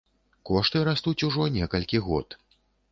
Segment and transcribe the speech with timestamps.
[0.49, 2.27] Кошты растуць ужо некалькі год.